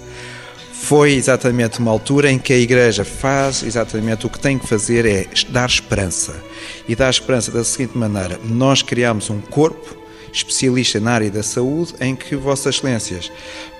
[0.83, 5.07] foi exatamente uma altura em que a Igreja faz exatamente o que tem que fazer
[5.07, 6.35] é dar esperança.
[6.88, 10.02] E dar esperança da seguinte maneira: nós criamos um corpo
[10.33, 13.31] especialista na área da saúde, em que Vossas Excelências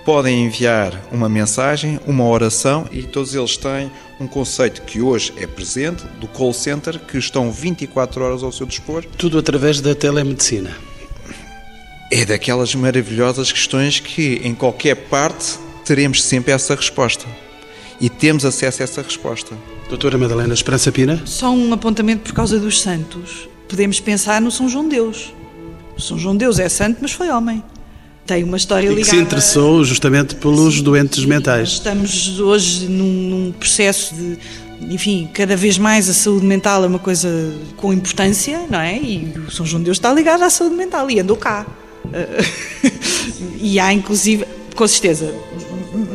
[0.05, 5.47] podem enviar uma mensagem, uma oração e todos eles têm um conceito que hoje é
[5.47, 9.05] presente do call center, que estão 24 horas ao seu dispor.
[9.17, 10.77] Tudo através da telemedicina.
[12.11, 17.27] É daquelas maravilhosas questões que em qualquer parte teremos sempre essa resposta.
[18.01, 19.57] E temos acesso a essa resposta.
[19.89, 21.23] Doutora Madalena Esperança Pina?
[21.25, 23.49] Só um apontamento por causa dos santos.
[23.69, 25.33] Podemos pensar no São João Deus
[25.99, 27.63] são João Deus é santo, mas foi homem.
[28.27, 29.05] Tem uma história e ligada.
[29.05, 31.71] Que se interessou justamente pelos Sim, doentes mentais.
[31.71, 34.39] Estamos hoje num, num processo de,
[34.95, 37.29] enfim, cada vez mais a saúde mental é uma coisa
[37.77, 38.97] com importância, não é?
[38.97, 41.67] E o São João de Deus está ligado à saúde mental e andou cá.
[43.61, 45.35] e há inclusive, com certeza,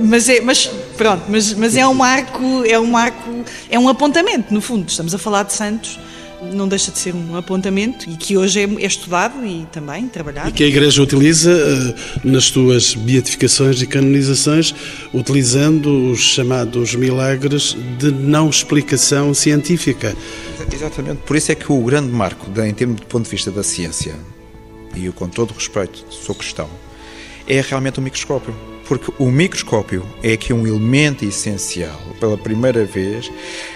[0.04, 4.54] mas é, mas pronto, mas, mas é um marco, é um marco, é um apontamento
[4.54, 4.90] no fundo.
[4.90, 6.00] Estamos a falar de santos
[6.42, 10.50] não deixa de ser um apontamento e que hoje é, é estudado e também trabalhado.
[10.50, 14.74] E que a Igreja utiliza uh, nas suas beatificações e canonizações,
[15.14, 20.16] utilizando os chamados milagres de não explicação científica.
[20.72, 23.64] Exatamente, por isso é que o grande marco, em termos do ponto de vista da
[23.64, 24.16] ciência,
[24.96, 26.70] e eu com todo o respeito sou cristão,
[27.48, 28.54] é realmente o microscópio
[28.88, 32.00] porque o microscópio é aqui um elemento essencial.
[32.20, 33.30] Pela primeira vez,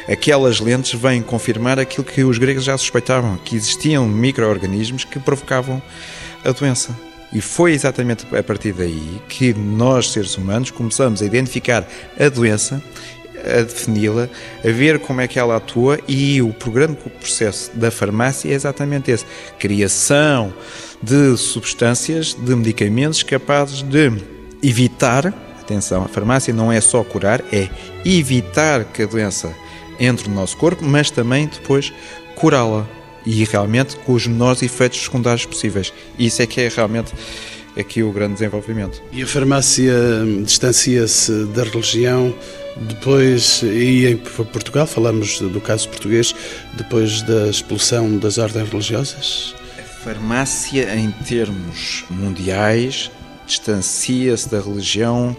[0.07, 5.81] aquelas lentes vêm confirmar aquilo que os gregos já suspeitavam, que existiam micro-organismos que provocavam
[6.43, 6.97] a doença.
[7.33, 11.87] E foi exatamente a partir daí que nós, seres humanos, começamos a identificar
[12.19, 12.81] a doença,
[13.37, 14.29] a defini-la,
[14.63, 18.53] a ver como é que ela atua e o programa, o processo da farmácia é
[18.53, 19.25] exatamente esse:
[19.59, 20.53] criação
[21.01, 27.69] de substâncias, de medicamentos capazes de evitar, atenção, a farmácia não é só curar, é
[28.05, 29.53] evitar que a doença
[29.99, 31.93] entre no nosso corpo, mas também depois
[32.35, 32.87] curá-la
[33.25, 35.93] e realmente com os menores efeitos secundários possíveis.
[36.17, 37.13] Isso é que é realmente
[37.77, 39.01] aqui o grande desenvolvimento.
[39.11, 39.93] E a farmácia
[40.43, 42.33] distancia-se da religião
[42.77, 46.33] depois, e em Portugal, falamos do caso português,
[46.73, 49.53] depois da expulsão das ordens religiosas?
[49.77, 53.11] A farmácia, em termos mundiais,
[53.51, 55.35] distancia-se da religião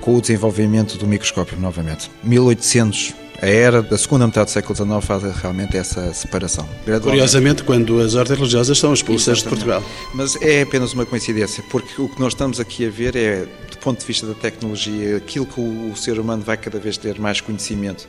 [0.00, 2.10] com o desenvolvimento do microscópio novamente.
[2.22, 6.66] 1800 a era da segunda metade do século XIX faz realmente essa separação.
[7.02, 9.82] Curiosamente, quando as ordens religiosas são expulsas de Portugal.
[10.14, 13.76] Mas é apenas uma coincidência, porque o que nós estamos aqui a ver é, do
[13.78, 17.18] ponto de vista da tecnologia, aquilo que o, o ser humano vai cada vez ter
[17.18, 18.08] mais conhecimento.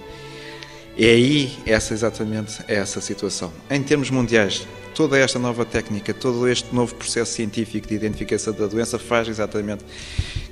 [0.97, 3.51] É aí essa exatamente essa situação.
[3.69, 8.65] Em termos mundiais, toda esta nova técnica, todo este novo processo científico de identificação da
[8.65, 9.84] doença faz exatamente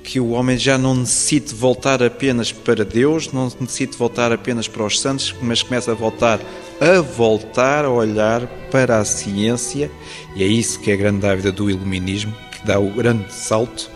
[0.02, 4.84] que o homem já não necessite voltar apenas para Deus, não necessite voltar apenas para
[4.84, 6.38] os santos, mas começa a voltar
[6.78, 9.90] a voltar a olhar para a ciência,
[10.36, 13.90] e é isso que é a grande dávida do iluminismo, que dá o grande salto,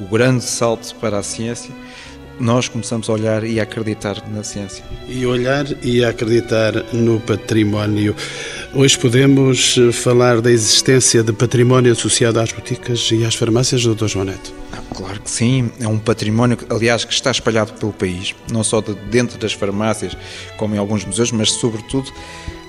[0.00, 1.72] o grande salto para a ciência,
[2.38, 4.84] nós começamos a olhar e a acreditar na ciência.
[5.08, 8.14] E olhar e acreditar no património.
[8.74, 14.06] Hoje podemos eh, falar da existência de património associado às boticas e às farmácias, Dr.
[14.06, 14.52] João Neto?
[14.72, 15.70] Ah, claro que sim.
[15.80, 20.16] É um património, aliás, que está espalhado pelo país, não só de dentro das farmácias,
[20.56, 22.12] como em alguns museus, mas sobretudo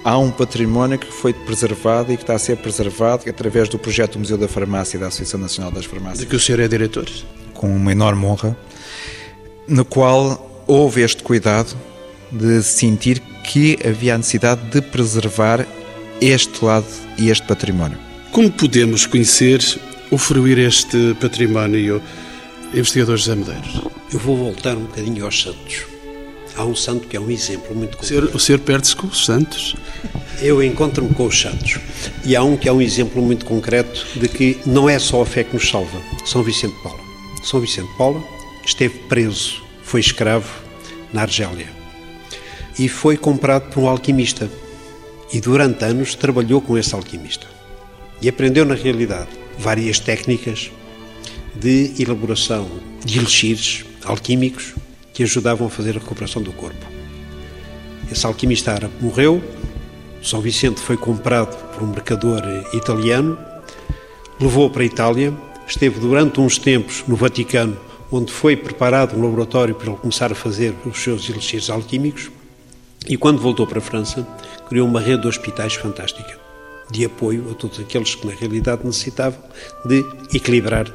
[0.03, 4.13] há um património que foi preservado e que está a ser preservado através do projeto
[4.13, 6.19] do Museu da Farmácia da Associação Nacional das Farmácias.
[6.19, 7.09] De que o senhor é diretor?
[7.55, 8.55] Com uma enorme honra
[9.67, 11.75] no qual houve este cuidado
[12.31, 15.65] de sentir que havia a necessidade de preservar
[16.21, 17.97] este lado e este património.
[18.31, 19.61] Como podemos conhecer
[20.11, 22.01] ou fruir este património,
[22.73, 23.81] investigador José Medeiros?
[24.11, 25.83] Eu vou voltar um bocadinho aos santos.
[26.55, 28.03] Há um santo que é um exemplo muito concreto.
[28.03, 29.75] O senhor, o senhor perde-se com os santos?
[30.41, 31.79] Eu encontro-me com os santos.
[32.23, 35.25] E há um que é um exemplo muito concreto de que não é só a
[35.25, 35.99] fé que nos salva.
[36.25, 36.99] São Vicente Paulo.
[37.43, 38.34] São Vicente Paulo
[38.65, 40.49] esteve preso, foi escravo
[41.13, 41.67] na Argélia
[42.77, 44.49] e foi comprado por um alquimista.
[45.33, 47.47] E durante anos trabalhou com esse alquimista
[48.21, 50.71] e aprendeu, na realidade, várias técnicas
[51.55, 52.69] de elaboração
[53.03, 54.73] de elixires alquímicos
[55.13, 56.85] que ajudavam a fazer a recuperação do corpo.
[58.11, 59.43] Esse alquimista árabe morreu,
[60.21, 62.41] São Vicente foi comprado por um mercador
[62.73, 63.37] italiano,
[64.39, 65.33] levou para a Itália,
[65.67, 67.77] esteve durante uns tempos no Vaticano
[68.11, 72.29] onde foi preparado um laboratório para ele começar a fazer os seus elixires alquímicos,
[73.07, 74.27] e quando voltou para a França,
[74.67, 76.39] criou uma rede de hospitais fantástica,
[76.89, 79.39] de apoio a todos aqueles que na realidade necessitavam
[79.85, 80.91] de equilibrar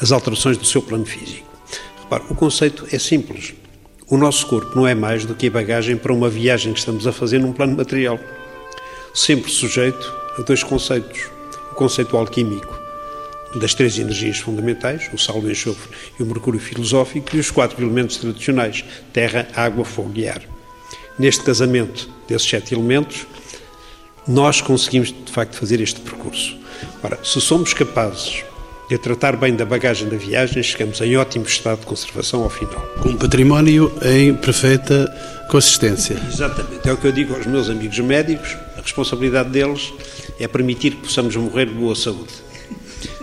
[0.00, 1.46] as alterações do seu plano físico.
[2.02, 3.54] Repare, o conceito é simples.
[4.08, 7.06] O nosso corpo não é mais do que a bagagem para uma viagem que estamos
[7.06, 8.18] a fazer num plano material,
[9.12, 11.28] sempre sujeito a dois conceitos:
[11.72, 12.85] o conceito alquímico
[13.54, 15.88] das três energias fundamentais, o sal, o enxofre
[16.18, 20.42] e o mercúrio filosófico, e os quatro elementos tradicionais, terra, água, fogo e ar.
[21.18, 23.26] Neste casamento desses sete elementos,
[24.26, 26.56] nós conseguimos, de facto, fazer este percurso.
[27.02, 28.44] Ora, se somos capazes
[28.88, 32.80] de tratar bem da bagagem da viagem, chegamos em ótimo estado de conservação ao final.
[33.02, 35.12] Com um património em perfeita
[35.48, 36.16] consistência.
[36.28, 36.88] Exatamente.
[36.88, 39.92] É o que eu digo aos meus amigos médicos, a responsabilidade deles
[40.38, 42.45] é permitir que possamos morrer de boa saúde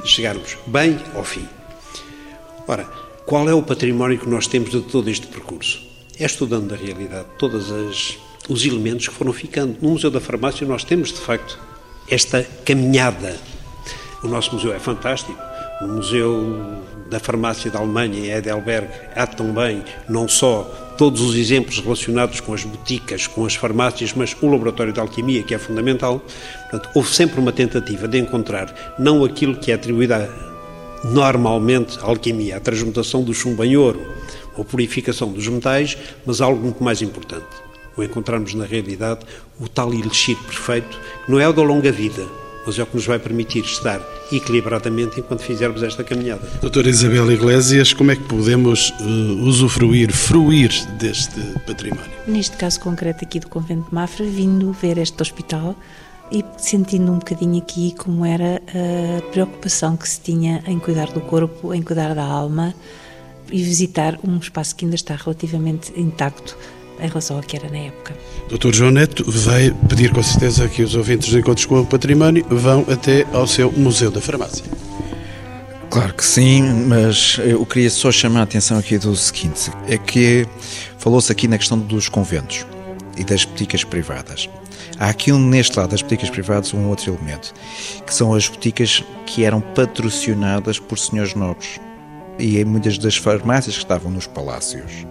[0.05, 1.47] chegarmos bem ao fim.
[2.67, 2.85] Ora,
[3.25, 5.93] qual é o património que nós temos de todo este percurso?
[6.19, 7.71] é estudando na realidade todos
[8.49, 9.77] os elementos que foram ficando.
[9.81, 11.59] No Museu da Farmácia nós temos, de facto,
[12.09, 13.37] esta caminhada.
[14.23, 15.37] O nosso museu é fantástico.
[15.81, 21.79] O Museu da Farmácia da Alemanha, em Heidelberg, há também não só todos os exemplos
[21.79, 26.21] relacionados com as boticas, com as farmácias, mas o laboratório de alquimia, que é fundamental.
[26.69, 30.27] Portanto, houve sempre uma tentativa de encontrar não aquilo que é atribuído a,
[31.05, 34.01] normalmente à alquimia, a transmutação do chumbo em ouro,
[34.55, 37.45] ou purificação dos metais, mas algo muito mais importante.
[37.97, 39.25] O encontrarmos na realidade
[39.59, 42.25] o tal elixir perfeito, que não é o da longa vida,
[42.65, 44.01] mas é o que nos vai permitir estar
[44.31, 46.41] equilibradamente enquanto fizermos esta caminhada.
[46.61, 52.11] Doutora Isabel Iglesias, como é que podemos uh, usufruir, fruir deste património?
[52.27, 55.75] Neste caso concreto aqui do Convento de Mafra, vindo ver este hospital
[56.31, 61.21] e sentindo um bocadinho aqui como era a preocupação que se tinha em cuidar do
[61.21, 62.73] corpo, em cuidar da alma
[63.51, 66.57] e visitar um espaço que ainda está relativamente intacto
[67.03, 68.15] em relação ao que era na época.
[68.49, 68.73] Dr.
[68.73, 72.85] João Neto vai pedir com certeza que os ouvintes de Encontros com o Património vão
[72.89, 74.65] até ao seu Museu da Farmácia.
[75.89, 80.47] Claro que sim, mas eu queria só chamar a atenção aqui do seguinte: é que
[80.97, 82.65] falou-se aqui na questão dos conventos
[83.17, 84.49] e das boticas privadas.
[84.97, 87.53] Há aqui um, neste lado das boticas privadas um outro elemento,
[88.05, 91.79] que são as boticas que eram patrocinadas por senhores nobres
[92.39, 95.05] e em muitas das farmácias que estavam nos palácios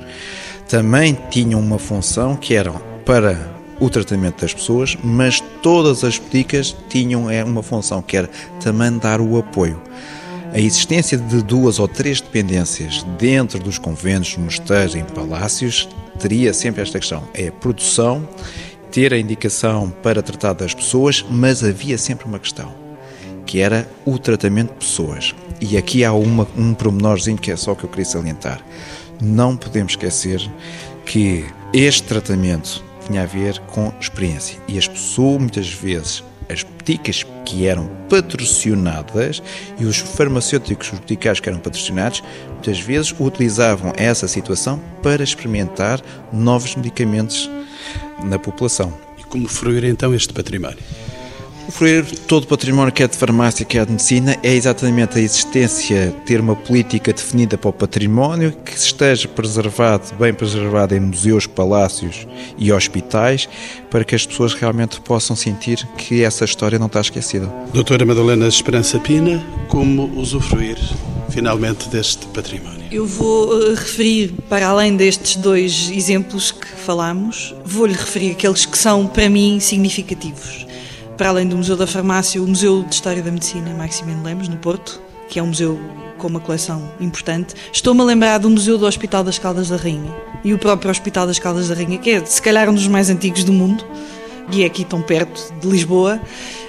[0.72, 2.72] também tinham uma função que era
[3.04, 3.38] para
[3.78, 8.96] o tratamento das pessoas, mas todas as boticas tinham é, uma função que era também
[8.96, 9.78] dar o apoio.
[10.50, 15.86] A existência de duas ou três dependências dentro dos conventos, mosteiros, em palácios,
[16.18, 18.26] teria sempre esta questão: é a produção,
[18.90, 22.72] ter a indicação para tratar das pessoas, mas havia sempre uma questão,
[23.44, 25.34] que era o tratamento de pessoas.
[25.60, 28.64] E aqui há uma, um promenorzinho que é só que eu queria salientar
[29.22, 30.40] não podemos esquecer
[31.06, 37.24] que este tratamento tinha a ver com experiência e as pessoas muitas vezes as boticas
[37.46, 39.42] que eram patrocinadas
[39.78, 46.02] e os farmacêuticos, os boticários que eram patrocinados, muitas vezes utilizavam essa situação para experimentar
[46.32, 47.48] novos medicamentos
[48.24, 48.92] na população.
[49.18, 50.78] E como fruir então este património?
[51.70, 55.20] Fruir todo o património que é de farmácia, que é de medicina, é exatamente a
[55.20, 61.46] existência, ter uma política definida para o património, que esteja preservado, bem preservado em museus,
[61.46, 62.26] palácios
[62.58, 63.48] e hospitais,
[63.90, 67.46] para que as pessoas realmente possam sentir que essa história não está esquecida.
[67.72, 70.78] Doutora Madalena Esperança Pina, como usufruir
[71.30, 72.82] finalmente deste património?
[72.90, 78.76] Eu vou uh, referir, para além destes dois exemplos que falamos, vou-lhe referir aqueles que
[78.76, 80.66] são, para mim, significativos
[81.22, 84.56] para além do Museu da Farmácia, o Museu de História da Medicina Maximiliano Lemos, no
[84.56, 85.78] Porto, que é um museu
[86.18, 87.54] com uma coleção importante.
[87.72, 90.12] Estou-me a lembrar do Museu do Hospital das Caldas da Rainha
[90.42, 93.08] e o próprio Hospital das Caldas da Rainha, que é se calhar um dos mais
[93.08, 93.86] antigos do mundo
[94.50, 96.20] e é aqui tão perto de Lisboa.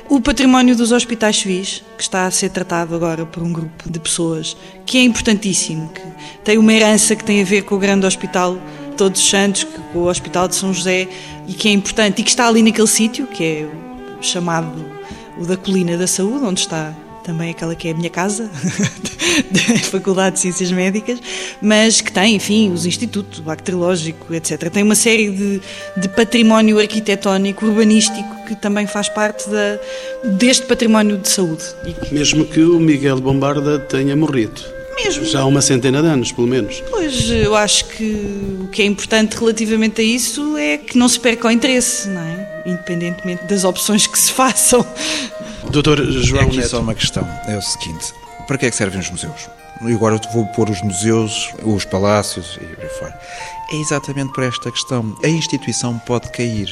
[0.08, 4.00] O património dos hospitais civis, que está a ser tratado agora por um grupo de
[4.00, 6.04] pessoas, que é importantíssimo, que
[6.44, 8.60] tem uma herança que tem a ver com o grande hospital
[8.96, 11.08] Todos os Santos, com o Hospital de São José,
[11.48, 13.83] e que é importante e que está ali naquele sítio, que é
[14.26, 14.86] chamado
[15.38, 16.94] o da Colina da Saúde, onde está
[17.24, 18.50] também aquela que é a minha casa,
[19.50, 21.20] da Faculdade de Ciências Médicas,
[21.62, 24.70] mas que tem, enfim, os institutos, bacteriológico, etc.
[24.70, 25.62] Tem uma série de,
[25.98, 29.80] de património arquitetónico, urbanístico, que também faz parte da,
[30.38, 31.64] deste património de saúde.
[32.12, 34.83] Mesmo que o Miguel Bombarda tenha morrido.
[34.96, 35.26] Mesmo.
[35.26, 36.82] Já há uma centena de anos, pelo menos.
[36.90, 41.20] Pois, eu acho que o que é importante relativamente a isso é que não se
[41.20, 42.64] perca o interesse, não é?
[42.66, 44.86] Independentemente das opções que se façam.
[45.70, 46.70] Doutor João é aqui Neto.
[46.70, 48.14] só uma questão, é o seguinte,
[48.48, 49.50] para que é que servem os museus?
[49.82, 53.20] E agora eu vou pôr os museus, os palácios e por aí fora.
[53.72, 55.18] É exatamente por esta questão.
[55.24, 56.70] A instituição pode cair,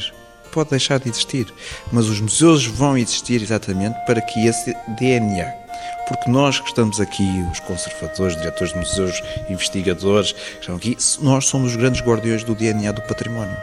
[0.52, 1.52] pode deixar de existir,
[1.90, 5.61] mas os museus vão existir exatamente para que esse DNA
[6.08, 11.46] porque nós que estamos aqui, os conservadores, diretores de museus, investigadores, que estão aqui, nós
[11.46, 13.56] somos os grandes guardiões do DNA do património.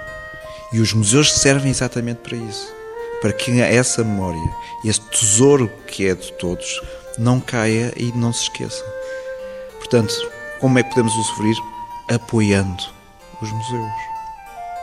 [0.72, 2.74] E os museus servem exatamente para isso.
[3.22, 4.40] Para que essa memória,
[4.86, 6.82] esse tesouro que é de todos,
[7.18, 8.84] não caia e não se esqueça.
[9.78, 10.14] Portanto,
[10.60, 11.58] como é que podemos usufruir?
[12.10, 12.84] Apoiando
[13.42, 13.92] os museus.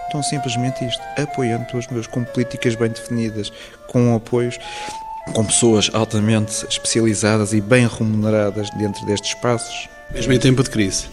[0.08, 3.52] Então, simplesmente isto, apoiando os museus, com políticas bem definidas,
[3.88, 4.58] com apoios
[5.32, 9.88] com pessoas altamente especializadas e bem remuneradas dentro destes espaços.
[10.12, 11.06] Mesmo em tempo de crise.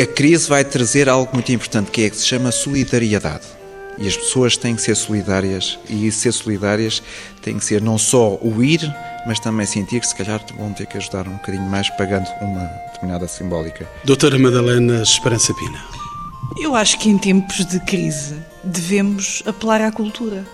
[0.00, 3.44] A crise vai trazer algo muito importante que é que se chama solidariedade.
[3.98, 7.02] E as pessoas têm que ser solidárias e ser solidárias
[7.42, 8.80] tem que ser não só o ir,
[9.26, 12.64] mas também sentir que se calhar vão ter que ajudar um bocadinho mais pagando uma
[12.86, 13.88] determinada simbólica.
[14.04, 15.84] Doutora Madalena Esperança Pina.
[16.58, 20.44] Eu acho que em tempos de crise devemos apelar à cultura.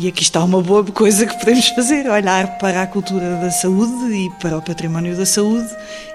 [0.00, 4.14] E aqui está uma boa coisa que podemos fazer: olhar para a cultura da saúde
[4.14, 5.68] e para o património da saúde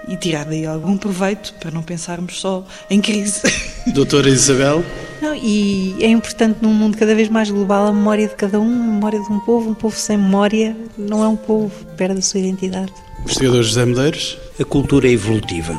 [0.08, 3.42] e tirar daí algum proveito para não pensarmos só em crise.
[3.94, 4.86] Doutora Isabel?
[5.22, 8.74] Não, e é importante num mundo cada vez mais global a memória de cada um,
[8.74, 9.72] a memória de um povo.
[9.72, 12.94] Um povo sem memória não é um povo, perde a sua identidade.
[13.24, 14.38] Investigador José Medeiros?
[14.62, 15.78] A cultura é evolutiva,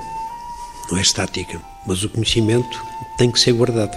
[0.91, 2.85] não é estática, mas o conhecimento
[3.17, 3.97] tem que ser guardado.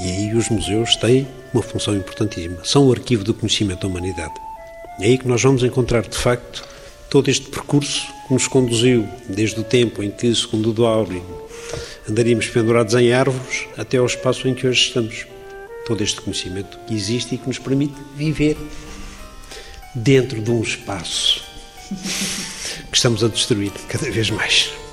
[0.00, 1.24] E aí os museus têm
[1.54, 2.58] uma função importantíssima.
[2.64, 4.34] São o arquivo do conhecimento da humanidade.
[5.00, 6.64] É aí que nós vamos encontrar, de facto,
[7.08, 11.22] todo este percurso que nos conduziu desde o tempo em que, segundo o Duauri,
[12.08, 15.26] andaríamos pendurados em árvores até ao espaço em que hoje estamos.
[15.86, 18.56] Todo este conhecimento que existe e que nos permite viver
[19.94, 21.42] dentro de um espaço
[22.90, 24.83] que estamos a destruir cada vez mais.